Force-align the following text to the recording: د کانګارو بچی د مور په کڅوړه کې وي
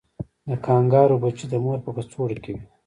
د 0.49 0.51
کانګارو 0.65 1.21
بچی 1.23 1.45
د 1.49 1.53
مور 1.63 1.77
په 1.85 1.89
کڅوړه 1.95 2.37
کې 2.43 2.51
وي 2.55 2.65